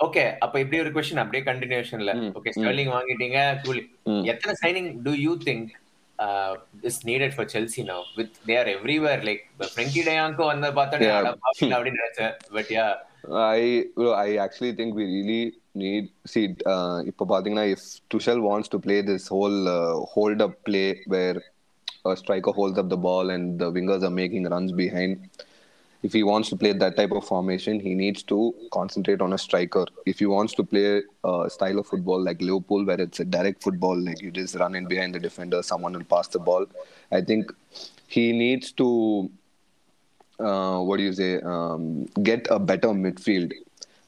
[0.00, 2.50] ஓகே அப்ப இப்படி ஒரு கொஸ்டின் அப்படியே கண்டினியூஷன்ல ஓகே.
[2.56, 3.82] ஸ்டர்லிங் வாங்கிட்டீங்க கூலி.
[4.32, 5.68] எத்தனை signing do you think
[6.88, 11.20] is needed for Chelsea now with they are everywhere like Frenkie டயாங்கோ வந்த பார்த்தோன்னே Yeah.
[11.20, 12.86] அட பாவிங்களா அப்படின்னு நினைச்சேன் but yeah
[13.54, 13.62] I
[14.24, 15.40] I actually think we really
[15.82, 17.80] need see uh, இப்போ பாத்தீங்கன்னா if
[18.12, 21.36] Tuchel wants to play this whole uh, hold up play where
[22.04, 25.12] a striker holds up the ball and the wingers are making runs behind
[26.02, 29.38] if he wants to play that type of formation he needs to concentrate on a
[29.38, 33.24] striker if he wants to play a style of football like Liverpool where it's a
[33.24, 36.66] direct football like you just run in behind the defender someone will pass the ball
[37.10, 37.52] I think
[38.06, 39.30] he needs to
[40.40, 43.52] uh, what do you say, um, get a better midfield.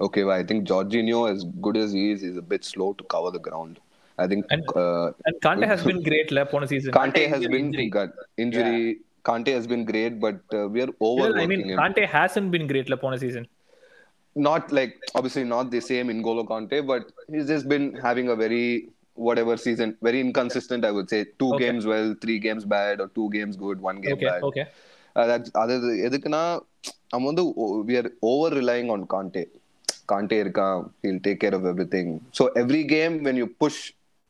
[0.00, 3.04] Okay, well, I think Jorginho, as good as he is, is a bit slow to
[3.04, 3.80] cover the ground.
[4.16, 6.92] I think And- uh, And Kante has been great la போன season.
[6.92, 7.88] Kante has been injury.
[7.96, 8.12] good.
[8.36, 9.00] Injury.
[9.29, 11.77] Kante has been great, but uh, we are இல்ல, I overworking mean him.
[11.81, 13.45] Kante hasn't been great la போன season.
[14.47, 18.37] Not like obviously not the same in Golo Kante, but he's just been having a
[18.43, 18.65] very
[19.27, 20.83] whatever season, very inconsistent.
[20.89, 21.59] I would say two Okay.
[21.63, 24.43] games well, three games bad, or two games good, one game Okay, bad.
[24.49, 24.65] okay.
[25.17, 25.75] Uh, that's அது
[26.07, 26.43] எதுக்குன்னா
[27.13, 27.43] நம்ம வந்து
[27.89, 29.43] we are over relying on Kante.
[30.11, 32.09] Kante இருக்கான் he'll take care of everything.
[32.39, 33.77] So every game when you push,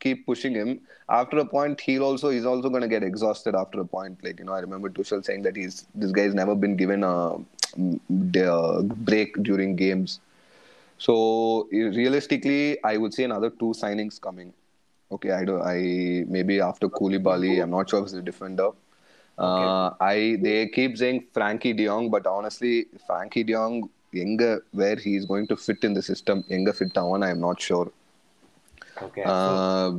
[0.01, 0.81] keep pushing him.
[1.07, 4.23] After a point, he'll also he's also going to get exhausted after a point.
[4.23, 7.37] Like you know, I remember Tuchel saying that he's this guy's never been given a,
[7.77, 10.19] mm, a uh, break during games.
[10.97, 14.53] So realistically, I would say another two signings coming.
[15.11, 15.61] Okay, I don't.
[15.61, 18.67] I maybe after Koulibaly, I'm not sure if it's a defender.
[18.67, 18.77] Okay.
[19.37, 23.89] Uh, I they keep saying Frankie De Jong, but honestly, Frankie De Jong,
[24.71, 27.91] where he's going to fit in the system, younger fit down, I'm not sure.
[29.33, 29.89] Uh,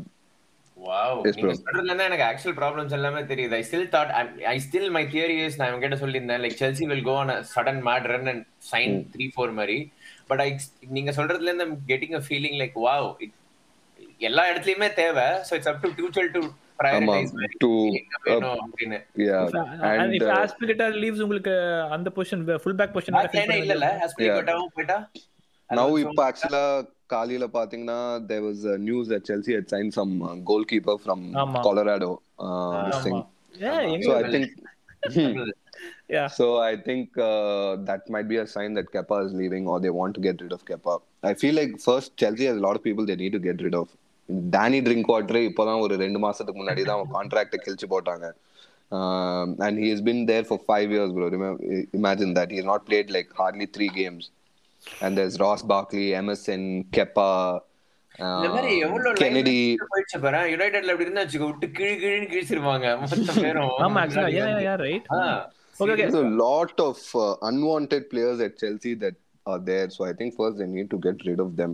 [0.77, 1.55] wow Yes, நீங்க.
[1.65, 3.55] சொல்றதுல எனக்கு actual problems எல்லாமே தெரியுது.
[3.59, 4.13] I still thought
[4.53, 8.09] I still my theory is நான் கிட்ட சொல்லியிருந்தேன் like Chelsea will go on sudden mad
[8.13, 9.79] run and sign three four மாதிரி.
[10.31, 10.49] But I
[10.97, 13.09] நீங்க சொல்றதுல இருந்து getting a feeling like wow
[14.29, 15.29] எல்லா இடத்துலயுமே தேவை.
[15.49, 16.93] So it's up to Tuchel to uh,
[21.25, 21.53] உங்களுக்கு
[21.97, 24.99] அந்த பொசிஷன் full back position பேக்லைனே இல்லல ஹாஸ்பிட்டல் போயிட்டா?
[25.79, 26.63] Now இப்போ actually
[27.07, 27.99] காலையில பாத்தீங்கன்னா
[28.31, 31.61] there was a news that Chelsea had signed some uh, goalkeeper from ஆமா.
[31.69, 32.11] Colorado.
[32.39, 33.19] Uh, this thing.
[36.15, 37.07] Yeah, So I think.
[37.21, 40.37] uh, that might be a sign that Kepa is leaving, or they want to get
[40.45, 40.95] rid of Kepa.
[41.23, 43.77] I feel like first Chelsea has a lot of people they need to get rid
[43.83, 43.89] of.
[44.55, 44.79] Danny
[45.13, 48.27] Drinkwater இப்போதான் ஒரு ரெண்டு மாசத்துக்கு முன்னாடி தான் அவன் கான்ட்ராக்டை கிழிச்சு போட்டாங்க
[49.67, 51.27] and he has been there for five years bro
[51.99, 54.29] imagine that he not played like hardly three games
[55.05, 56.67] and there's Ross Barkley Emerson
[56.97, 57.31] Kepa
[58.37, 59.57] இந்த மாதிரி எவ்வளவு கெனடி
[59.93, 64.49] போயிடுச்சு பாரு யுனைடெட்ல அப்படி இருந்தா வச்சுக்கோ விட்டு கிழி கிழின்னு கிழிச்சிருவாங்க மொத்த பேரும் ஆமா ஆக்சுவலா yeah
[64.53, 65.25] yeah yeah right ah,
[65.75, 66.03] Okay, okay.
[66.03, 69.15] There's a lot of uh, unwanted players at Chelsea that
[69.47, 69.87] are there.
[69.91, 71.73] So I think first they need to get rid of them.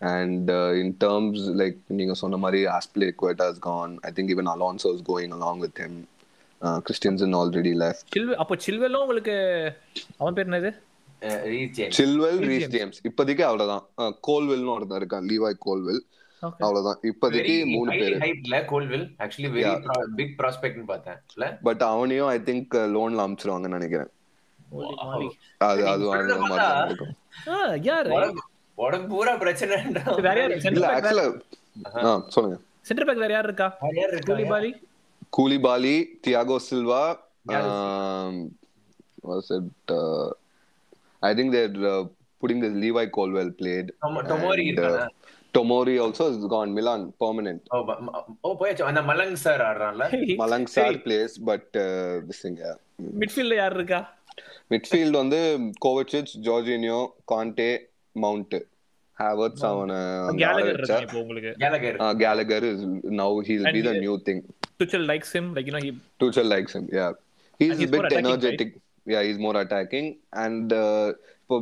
[0.00, 3.92] And uh, in terms like நீங்க சொன்ன மாதிரி Aspilicueta has gone.
[4.04, 5.94] I think even Alonso is going along with him.
[6.60, 8.04] Uh, Christensen already left.
[8.16, 9.36] சில்வ அப்போ சில்வெல்லாம் உங்களுக்கு
[10.20, 10.72] அவன் பேர் என்னது
[11.20, 12.68] சில்வெல் raise James.
[12.68, 13.84] James இப்போதைக்கு அவ்வளவுதான்.
[14.26, 16.00] கோல்வெல்னு ஒருத்தன் இருக்கான் லீவாய் கோல்வெல்.
[16.40, 16.98] அவ்வளவுதான்.
[17.02, 18.16] இப்போதைக்கு மூணு பேரு.
[18.16, 20.04] ஹைப்ல கோல்வில் ஆக்சுவலி வெரி.
[20.16, 21.58] பிக் ப்ராஸ்பெக்ட்னு பார்த்தேன்.
[21.62, 24.10] பட் அவனையும் ஐ திங்க் லோன்ல அமிச்சிருவாங்கன்னு நினைக்கிறேன்.
[25.58, 27.14] அது அது அந்த மாதிரி இருக்கும்.
[27.48, 28.34] ஆ, யாரு?
[28.74, 30.60] உடம்பு பூரா பிரச்சனைன்றா வேற யாரு?
[30.62, 31.40] இல்ல ஆக்சுவலா
[32.04, 32.58] ஆ சொல்லுங்க.
[32.80, 33.76] சென்டர் பேக் வேற யார் இருக்கா?
[34.26, 34.70] Koulibaly?
[35.38, 35.94] Koulibaly
[36.26, 37.02] Thiago Silva?
[39.28, 39.90] Was it
[41.22, 41.72] I think there
[42.42, 45.06] putting the Levi Colwill played டொமோ- Tomori And, இருக்கானா?
[45.54, 48.82] Tomori also is gone Milan permanent oh, ப- ம- ஓ போயாச்சு.
[48.82, 50.04] அந்த Malang Sarr ஆடுறான்ல?
[50.42, 51.68] Malang Sarr plays but
[52.26, 52.58] this thing
[53.20, 54.00] மிட்ஃபீல்ட்ல யார் இருக்கா?
[54.70, 55.40] Midfield வந்து
[55.86, 56.98] Kovacic Jorginho
[57.32, 57.70] Kante
[58.16, 58.56] Mount
[59.18, 59.96] Havertz அவனை
[60.42, 61.52] Gallagher வச்சா இருக்கா இப்போ உங்களுக்கு?
[61.58, 62.84] Gallagher Gallagher is
[63.20, 64.42] now heel And be the he- new thing
[64.80, 66.84] Tuchel likes him like you know he Tuchel likes him.
[66.92, 67.12] Yeah,
[67.60, 68.68] he's, And he's a bit energetic.
[69.26, 70.06] He's more attacking.
[70.44, 71.06] And uh,
[71.42, 71.56] இப்போ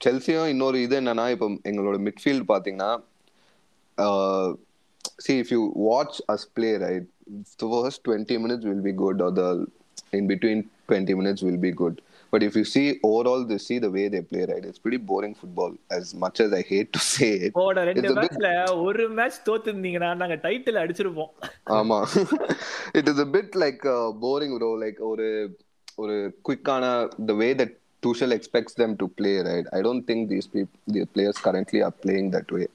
[0.00, 2.90] செல்சியும் இன்னொரு இது என்னன்னா இப்போ எங்களோட midfield பாத்தீங்கன்னா
[5.24, 7.04] see if you watch us play right
[7.60, 9.48] the first 20 minutes will be good or the
[10.12, 11.96] in between 20 minutes will be good
[12.32, 15.34] but if you see overall they see the way they play right it's pretty boring
[15.34, 18.50] football as much as i hate to say it போட ரெண்டு It's a bit- மேட்ச்ல
[18.86, 21.32] ஒரு match தோத்துருந்தீங்கன்னா நாங்க title அடிச்சிருப்போம்
[21.80, 21.98] ஆமா
[23.00, 25.28] it is a bit like uh, boring bro like ஒரு
[25.98, 26.84] ஒரு குயிக்கான
[27.30, 31.02] the way that Tuchel expects them to play right I don't think these people the
[31.14, 32.66] players currently are playing that way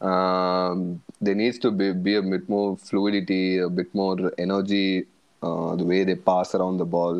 [0.00, 0.78] um,
[1.20, 4.88] there needs to be, be a bit more fluidity a bit more energy
[5.42, 7.16] uh, the way they pass around the ball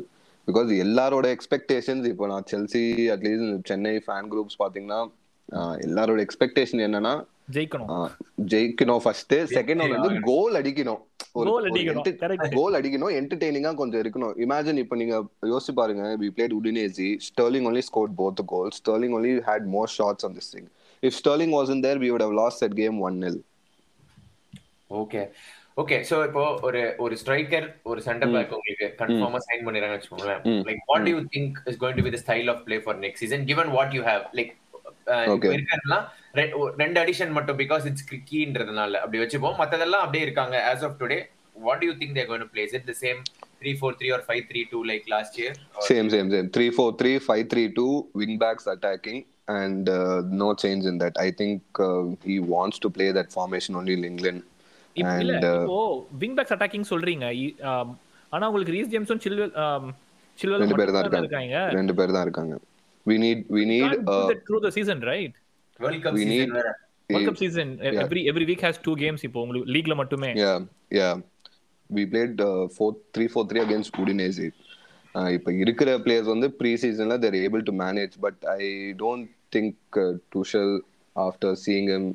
[0.49, 2.83] because எல்லாரோட expectations இப்போ நான் Chelsea
[3.13, 5.01] at least Chennai fan groups பாத்தீங்கன்னா
[5.49, 7.15] uh, எல்லாரோட expectation என்னன்னா
[7.57, 7.91] ஜெயிக்கணும்
[8.53, 11.01] ஜெயிக்கணும் first second வந்து கோல் அடிக்கணும்
[12.29, 12.57] அடிக்கணும்.
[12.59, 14.35] கோல் அடிக்கணும் என்டர்டெய்னிங்கா கொஞ்சம் இருக்கணும்.
[14.45, 15.15] இமேஜின் இப்போ நீங்க
[15.53, 20.27] யோசிச்சு பாருங்க we played Udinese Sterling only scored both goal Sterling only had more shots
[20.29, 20.69] on this thing
[21.03, 23.41] if Sterling was in there we would have lost that game one nil
[24.91, 25.23] okay
[25.83, 30.43] okay so இப்போ ஒரு ஒரு striker ஒரு centre back உங்களுக்கு கன்ஃபார்மா sign பண்ணிடுறாங்கன்னு வச்சுக்கோங்களேன்.
[30.69, 33.47] Like what you think is going to be the style of play for next season
[33.51, 34.53] given what you have like.
[35.53, 36.05] இருக்கிறதுலாம்
[36.83, 39.57] ரெண்டு அடிஷன் மட்டும் பிகாஸ் இட்ஸ் கீன்றதுனால அப்படி வச்சுப்போம்.
[39.63, 41.19] மத்ததெல்லாம் அப்படியே இருக்காங்க as of today
[41.67, 43.21] what you think they're going to plays it the same
[43.61, 45.59] three four three or five three two like last year
[45.91, 47.87] same same same three four three five three two
[48.23, 49.23] wing backs attacking
[49.59, 49.91] and
[50.43, 51.81] no change in that I think
[52.29, 54.45] he wants to play that formation only in England
[54.97, 55.79] இப்ப இல்ல And, uh, இப்போ
[56.23, 57.25] wing backs attacking சொல்றீங்க.
[58.33, 59.53] ஆனா உங்களுக்கு raise ஜேம்ஸும் சில்வெல்
[60.39, 61.27] சில்வெல் ரெண்டு பேர் தான் இருக்காங்க.
[61.27, 61.57] இருக்காங்க.
[61.79, 62.55] ரெண்டு பேர் தான் இருக்காங்க.
[63.06, 65.36] we need we need uh, through the season right
[65.80, 66.70] World Cup We season need- வேற
[67.10, 67.72] World Cup season
[68.04, 70.58] every every week has two games இப்போ உங்களுக்கு லீக்ல மட்டுமே yeah
[71.00, 71.14] yeah
[71.90, 74.46] we played uh, four three four three against Udinese
[75.16, 78.64] uh, இப்ப இருக்கிற players வந்து pre சீசன்ல they're able to manage but I
[79.04, 80.00] don't think
[80.36, 80.74] Tuchel
[81.16, 82.08] after seeing him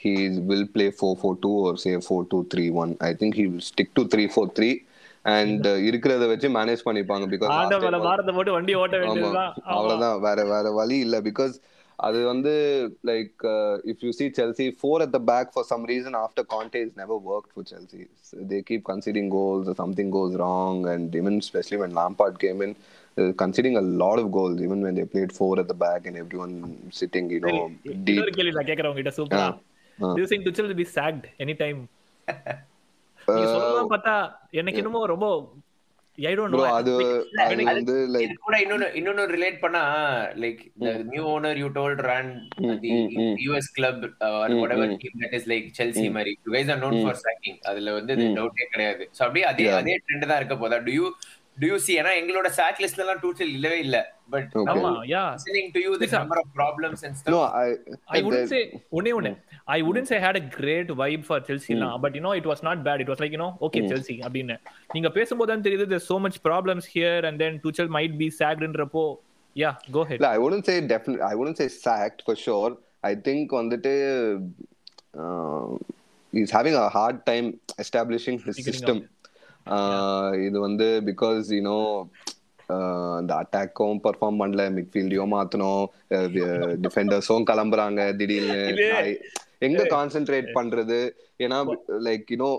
[0.00, 4.70] he will play 4-4-2 or say 4-2-3-1 i think he will stick to 3-4-3
[5.35, 9.53] and uh, இருக்கிறத வச்சு manage பண்ணிப்பாங்க because போட்டு வண்டி ஓட்ட வேண்டியதுதான்.
[9.75, 11.55] அவ்வளவுதான் வேற வேற வழி இல்ல பிகாஸ்
[11.99, 12.51] அது வந்து
[13.09, 13.43] like
[13.91, 17.17] if you see Chelsea four at the back for some reason after Conte has never
[17.31, 21.79] worked for Chelsea So they keep conceding goals or something goes wrong and even especially
[21.83, 22.71] when Lampard came in
[23.17, 26.17] uh, conceding a lot of goals even when they played four at the back and
[26.23, 26.53] everyone
[27.01, 27.57] sitting you know
[28.07, 29.47] deep இன்னொரு கேள்வி நான் கேக்குறேன் உங்ககிட்ட சூப்பரா.
[29.99, 31.79] Do you think Tuchel will be sacked anytime?
[33.27, 34.15] நீங்க சொல்லலாம் பார்த்தா
[34.59, 35.27] எனக்கு என்னமோ ரொம்ப
[36.17, 36.93] ஐ டோன்ட் ப்ரோ நோ அது
[37.43, 39.81] அது வந்து லைக் இது கூட இன்னொன்னு இன்னொன்னு ரிலேட் பண்ணா
[40.43, 40.61] like
[41.11, 42.31] new owner you told run
[42.83, 42.91] the.
[43.45, 44.55] US club or
[45.39, 46.33] is like Chelsea மாதிரி.
[46.55, 48.13] Guys are known for sacking அதுல வந்து.
[48.37, 49.03] டவுட்டே கிடையாது.
[49.17, 49.77] சோ அப்படியே அதே Yeah.
[49.81, 50.79] அதே ட்ரெண்ட் தான் இருக்க போதா?
[50.87, 51.07] Do you
[51.61, 53.97] do you see ஏன்னா எங்களோட சாக் லிஸ்ட்ல எல்லாம் டூச்சல் இல்லவே இல்ல
[54.33, 54.53] பட்.
[54.71, 56.19] ஆமா யா listening to you the Listen.
[56.19, 57.67] number of problems and stuff no I
[58.15, 58.63] I wouldn't the- say
[58.99, 59.31] ஒண்ணே ஒண்ணு
[59.75, 62.47] I wouldn't say I had a great vibe for Chelsea now but you know it
[62.51, 64.57] was not bad it was like you know okay Chelsea அப்படின்னு
[64.95, 69.05] நீங்க பேசும்போது தான் தெரியுது there's so much problems here and then Tuchel might be sackedன்றப்போ
[69.55, 72.71] yeah go ahead இல்ல I wouldn't say definitely I wouldn't say sacked for sure
[73.03, 73.93] I think வந்துட்டு
[75.23, 75.67] uh,
[76.85, 77.47] a hard time
[77.85, 79.16] establishing his Figuring system uh,
[80.47, 80.87] இது வந்து
[81.67, 81.83] know
[82.75, 85.85] uh, அந்த அட்டாக்கும் perform பண்ணல மிட்ஃபீல்டையும் மாத்தணும்
[86.85, 88.59] டிஃபெண்டர்ஸும் கிளம்புறாங்க திடீர்னு
[89.67, 90.99] எங்க கான்சென்ட்ரேட் பண்றது
[91.45, 91.59] ஏன்னா
[92.07, 92.51] like you know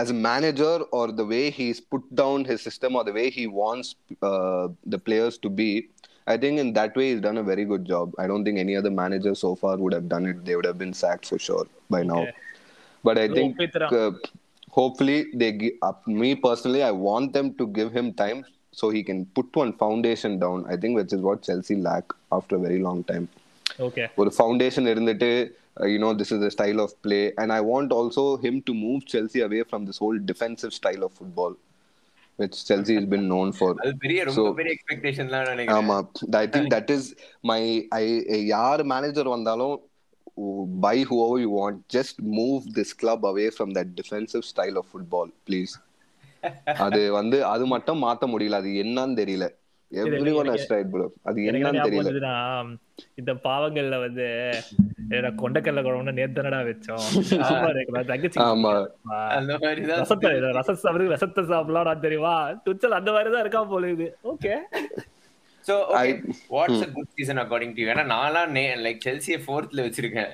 [0.00, 3.46] as a manager or the way he's put down his system or the way he
[3.46, 3.88] wants
[4.22, 5.88] uh, the players to be,
[6.26, 8.12] I think in that way he's done a very good job.
[8.18, 10.44] I don't think any other manager so far would have done it.
[10.44, 12.22] They would have been sacked for sure by now.
[12.22, 12.34] Okay.
[13.04, 14.12] But I So, think Petra- uh,
[14.73, 18.39] hopefully they gi- uh, me personally I want them to give him time
[18.73, 20.65] so he can put one foundation down.
[20.65, 23.25] I think which is what Chelsea lack after a very long time.
[23.85, 25.29] Okay ஒரு foundation இருந்துட்டு
[25.91, 29.39] you know this is the style of play and I want also him to move Chelsea
[29.45, 31.55] away from this whole defensive style of football
[32.39, 35.97] which Chelsea is been known for அது பெரிய ரொம்ப So- பெரிய எக்ஸ்பெக்டேஷன்லாம் நினைக்கிறேன் ஆமா
[36.41, 37.07] I think that is
[37.51, 37.61] my
[37.99, 38.05] I
[38.55, 39.75] யார் manager வந்தாலும்
[40.80, 45.32] by whoever you want just move this club away from that defensive style of football
[45.48, 45.74] please
[46.82, 48.58] அது வந்து அது மட்டும் மாத்த முடியல.
[48.62, 49.46] அது என்னன்னு தெரியல.
[49.92, 52.10] Every one has right bro அது என்னன்னு தெரியல.
[53.20, 54.26] இந்த பாவங்கள்ல வந்து
[55.40, 57.04] கொண்டக்கல்ல குழம்புன்னு நேத்தனடா வச்சோம்.
[58.48, 58.72] ஆமா.
[59.38, 60.32] அந்த மாதிரி தான் ரசத்தை
[61.12, 62.34] ரசத்தை சாப்பிடலாம் தெரியுமா?
[62.66, 64.08] துச்சல் அந்த மாதிரி தான் இருக்கா போல இது.
[64.32, 64.52] Okay
[65.68, 65.76] so
[66.54, 68.54] what's a good season according to ஏன்னா நான்லாம்
[68.86, 70.32] லைக் செல்சியை ஃபோர்த்ல வச்சிருக்கேன்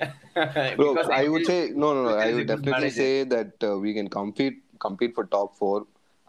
[0.79, 0.87] Bro,
[1.23, 2.13] I would say no, no, no.
[2.27, 5.77] I would definitely say that uh, we can compete compete for top four.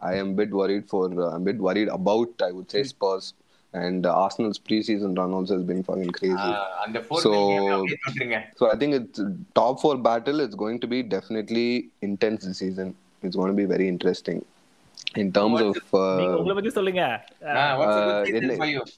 [0.00, 1.04] I am bit worried for.
[1.24, 2.30] Uh, I'm bit worried about.
[2.48, 3.26] I would say Spurs
[3.74, 6.50] and uh, Arsenal's preseason run also has been fucking crazy.
[7.06, 7.34] Fourth So-
[8.60, 9.20] so I think it's
[9.60, 10.40] top four battle.
[10.46, 11.68] It's going to be definitely
[12.08, 12.90] intense this season.
[13.22, 14.38] It's going to be very interesting
[15.14, 15.76] in terms of
[16.18, 17.02] நீங்க uh, உங்களை பத்தி சொல்லுங்க
[17.42, 17.74] uh,
[18.56, 18.96] for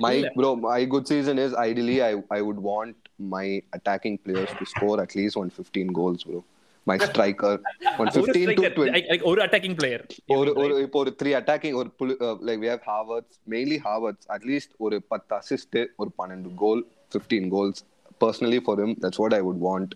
[0.00, 0.56] my bro.
[0.56, 5.14] My good season is ideally I I would want my attacking players to score at
[5.16, 6.44] least 115 goals, bro.
[6.86, 7.54] My striker,
[7.98, 8.90] ஒரு 115 to striker, 20.
[8.90, 12.68] like- like ஒரு attacking player ஒரு ஒரு இப்போ ஒரு three attacking ஒரு full like we
[12.68, 17.84] have Havertz mainly Havertz at least ஒரு பத்து assist ஒரு பன்னெண்டு goal fifteen goals
[18.20, 19.92] personally for him that's what I would want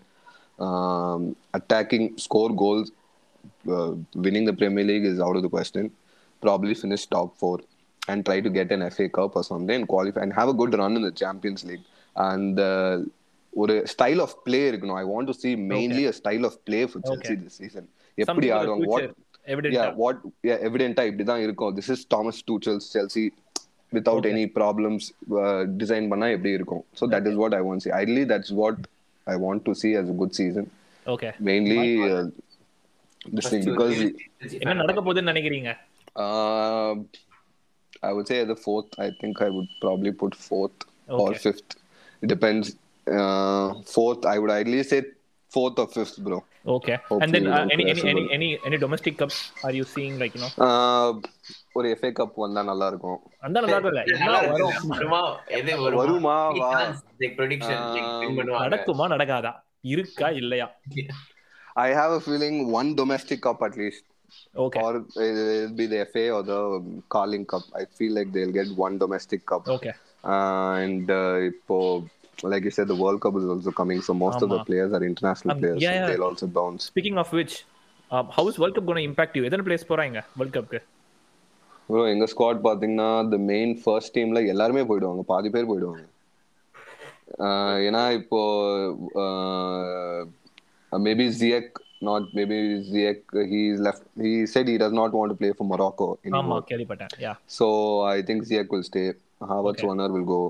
[1.59, 2.09] attacking
[3.42, 5.90] Score goals winning the Premier League is out of the question
[6.44, 7.62] probably finish top four
[8.02, 10.76] and try to get an FA Cup or something and qualify and have a good
[10.84, 12.60] run in the Champions League and
[13.54, 17.04] ஒரு style of play இருக்கணும் I want to see mainly a style of play for
[17.10, 19.08] Chelsea this season எப்படி ஆடுவாங்க what
[19.48, 20.16] yeah evident what
[20.48, 23.24] yeah எவிடென்ட்டா இப்படி தான் இருக்கும் this is thomas tuchel's chelsea
[23.92, 24.32] without Okay.
[24.34, 25.04] any problems
[25.42, 28.52] uh, design பண்ணா எப்படி இருக்கும் so that is what i want to see ideally that's
[28.62, 28.78] what
[29.28, 30.66] i want to see as a good season
[31.06, 31.80] okay mainly
[33.25, 34.75] என்ன.
[34.75, 35.71] நடக்க போகுதுன்னு நினைக்கிறீங்க
[36.17, 36.93] uh,
[38.03, 41.39] i would say the fourth i think i would probably put fourth or Okay.
[41.45, 41.71] fifth
[42.23, 42.67] it depends
[43.07, 44.99] uh, fourth i would ideally say
[45.53, 48.23] fourth or fifth bro okay and then any any any.
[48.35, 51.09] Any any domestic cup or you seeing like you know uh,
[51.73, 54.77] ஒரு FA cup வந்தா நல்லா இருக்கும் அந்த நல்லா இல்ல என்ன நல்லா வரும்?
[55.59, 56.35] எது வருமா?
[56.61, 56.71] வா.
[56.77, 58.63] Um, பண்ணுவாங்க.
[58.65, 59.53] நடக்குமா நடக்காதா
[59.85, 60.67] இருக்கா இல்லையா
[61.77, 64.05] I have a feeling one domestic cup at least,
[64.65, 64.91] okay or
[65.25, 67.65] it'll be the FA or the um, Carling Cup.
[67.81, 69.65] I feel like they'll get one domestic cup.
[69.77, 69.93] Okay
[70.25, 71.77] Uh, and uh, இப்போ,
[72.45, 75.03] like you said, the World Cup is also coming, so most of the players are
[75.09, 75.79] international Um, players.
[75.85, 76.07] yeah, so yeah.
[76.11, 76.85] they'll also bounce.
[76.91, 77.55] Speaking of which
[78.39, 80.81] how's world cup gonna impact you எத்தனை players போறாங்க world கப்க்கு
[81.89, 86.05] Bro, எங்க squad பாத்தீங்கன்னா the main first teamல எல்லாருமே போயிடுவாங்க பாதி பேர் போயிடுவாங்க
[87.49, 88.41] Uh, ஏன்னா இப்போ
[90.93, 91.75] maybe Ziyech
[92.09, 92.59] not maybe
[92.93, 96.63] Ziyech he left he said he does not want to play for Morocco anymore
[97.27, 97.67] yeah So
[98.15, 99.07] I think Ziyech will stay.
[99.53, 99.89] Havertz Okay.
[99.91, 100.43] Werner will go.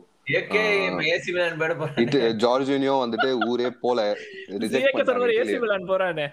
[2.42, 3.98] Jorginho வந்துட்டு ஊரே போல
[5.38, 6.26] AC Milan போறானே.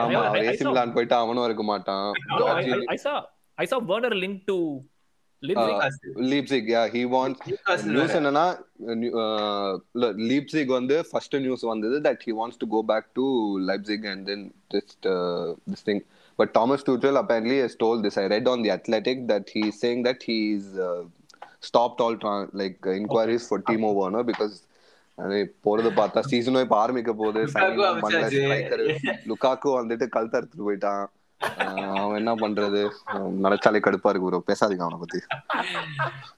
[0.00, 2.06] ஆமா AC Milan போயிட்டு அவனும் இருக்க மாட்டான்.
[2.94, 3.14] I saw
[3.58, 4.56] I saw Werner link to
[6.32, 7.02] Leipzig yeah he
[7.50, 8.14] Newcastle news.
[8.18, 8.44] என்னன்னா
[10.30, 13.24] லீப்சிக் வந்து ஃபர்ஸ்ட் நியூஸ் வந்தது that he wants to go back to
[13.60, 15.06] Leipzig and then just
[15.70, 16.02] this thing
[16.38, 18.16] but Thomas Tuchel apparently has told this.
[18.18, 21.02] I read on the athletic that he is saying that he's uh,
[21.60, 24.54] stopped all tra- like uh, inquiries for timo werner because
[25.18, 27.42] அது போறது பார்த்தா சீசனும் இப்ப ஆரம்பிக்க போகுது.
[29.26, 31.04] லுக்காக்கு வந்துட்டு கல் தடுத்துட்டு போயிட்டான்.
[32.00, 32.82] அவன் என்ன பண்றது
[33.44, 35.20] நினைச்சாலே கடுப்பா இருக்கு ப்ரோ பேசாதீங்க அவனை பத்தி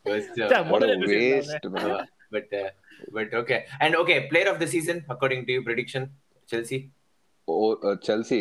[0.05, 1.97] First, uh, சே, What முதல்ல a என்ன waste, செய்யறாங்க?
[1.97, 2.07] man.
[2.33, 2.69] but uh,
[3.17, 3.59] but okay.
[3.81, 6.03] And okay, player of the season according to you prediction,
[6.47, 6.81] Chelsea.
[7.49, 8.41] Oh, uh, Chelsea.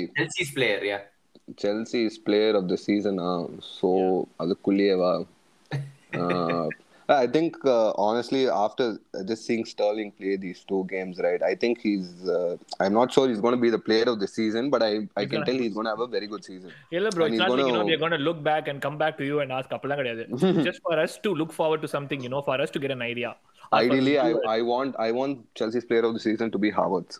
[7.10, 11.42] I think uh, honestly, after just seeing Sterling play these two games, right?
[11.42, 12.28] I think he's.
[12.28, 15.08] Uh, I'm not sure he's going to be the player of the season, but I,
[15.16, 16.72] I can tell he's going to have a very good season.
[16.92, 17.26] Yeah, bro.
[17.26, 17.62] And it's not gonna...
[17.62, 19.70] like you know we're going to look back and come back to you and ask
[19.70, 22.92] Kapalang Just for us to look forward to something, you know, for us to get
[22.92, 23.36] an idea.
[23.72, 27.20] Ideally, I, I want I want Chelsea's player of the season to be Havertz.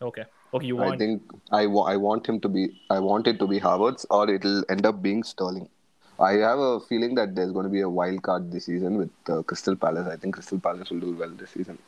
[0.00, 0.24] Okay.
[0.54, 0.94] Okay, you want.
[0.94, 2.68] I think I, I want him to be.
[2.90, 5.68] I want it to be Havertz, or it'll end up being Sterling.
[6.18, 9.10] I have a feeling that there's going to be a wild card this season with
[9.28, 10.06] uh, Crystal Palace.
[10.06, 11.78] I think Crystal Palace will do well this season.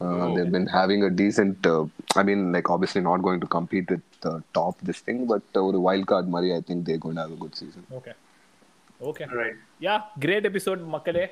[0.00, 0.34] Uh, Oh.
[0.34, 1.66] They've been having a decent.
[1.66, 1.84] Uh,
[2.16, 5.60] I mean, like obviously not going to compete with the top this thing, but uh,
[5.60, 7.82] a wild card, Murray, I think they're going to have a good season.
[7.98, 8.12] Okay
[9.00, 9.58] okay Right.
[9.86, 9.94] Yeah
[10.24, 11.24] great episode மக்களே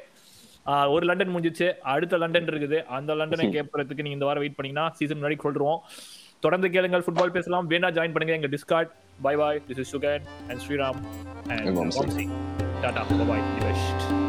[0.95, 5.19] ஒரு London முடிஞ்சிச்சு அடுத்த London இருக்குது அந்த லண்டனை கேட்பறதுக்கு நீங்க இந்த வாரம் wait பண்ணீங்கன்னா சீசன்
[5.21, 5.79] முன்னாடி சொல்றோம்
[6.47, 8.91] தொடர்ந்து கேளுங்கள் ஃபுட்பால் பேசலாம் வேணா ஜாயின் பண்ணுங்க எங்க Discord
[9.21, 9.61] Bye bye.
[9.67, 11.05] This is Sugan and Sriram
[11.51, 11.91] and Om
[12.83, 13.05] Tata.
[13.15, 14.28] Bye bye.